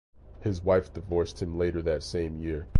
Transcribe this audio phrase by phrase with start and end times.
[0.39, 2.65] His wife divorced him later that same year.